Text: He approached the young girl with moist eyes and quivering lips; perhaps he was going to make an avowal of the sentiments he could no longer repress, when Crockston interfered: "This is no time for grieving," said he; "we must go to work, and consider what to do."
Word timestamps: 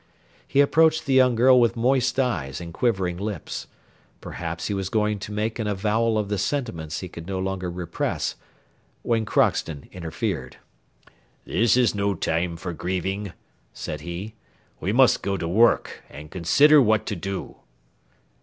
He 0.47 0.61
approached 0.61 1.05
the 1.05 1.13
young 1.13 1.35
girl 1.35 1.59
with 1.59 1.75
moist 1.75 2.19
eyes 2.19 2.59
and 2.59 2.73
quivering 2.73 3.17
lips; 3.17 3.67
perhaps 4.19 4.65
he 4.65 4.73
was 4.73 4.89
going 4.89 5.19
to 5.19 5.31
make 5.31 5.59
an 5.59 5.67
avowal 5.67 6.17
of 6.17 6.27
the 6.27 6.39
sentiments 6.39 7.01
he 7.01 7.07
could 7.07 7.27
no 7.27 7.37
longer 7.37 7.69
repress, 7.69 8.33
when 9.03 9.25
Crockston 9.27 9.87
interfered: 9.91 10.57
"This 11.45 11.77
is 11.77 11.93
no 11.93 12.15
time 12.15 12.57
for 12.57 12.73
grieving," 12.73 13.33
said 13.73 14.01
he; 14.01 14.33
"we 14.79 14.91
must 14.91 15.21
go 15.21 15.37
to 15.37 15.47
work, 15.47 16.01
and 16.09 16.31
consider 16.31 16.81
what 16.81 17.05
to 17.05 17.15
do." 17.15 17.57